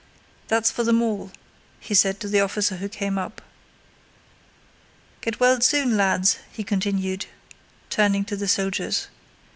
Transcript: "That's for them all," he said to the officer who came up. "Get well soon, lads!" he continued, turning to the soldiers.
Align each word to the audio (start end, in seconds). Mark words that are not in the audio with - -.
"That's 0.47 0.71
for 0.71 0.83
them 0.83 0.99
all," 1.03 1.31
he 1.79 1.93
said 1.93 2.19
to 2.21 2.27
the 2.27 2.39
officer 2.39 2.77
who 2.77 2.89
came 2.89 3.19
up. 3.19 3.39
"Get 5.21 5.39
well 5.39 5.61
soon, 5.61 5.95
lads!" 5.95 6.39
he 6.51 6.63
continued, 6.63 7.27
turning 7.91 8.25
to 8.25 8.35
the 8.35 8.47
soldiers. 8.47 9.09